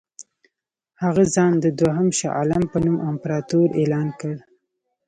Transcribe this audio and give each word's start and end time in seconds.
هغه 1.01 1.23
ځان 1.35 1.53
د 1.63 1.65
دوهم 1.79 2.07
شاه 2.17 2.33
عالم 2.37 2.63
په 2.71 2.77
نوم 2.85 2.97
امپراطور 3.09 3.67
اعلان 3.79 4.07
کړ. 4.19 4.35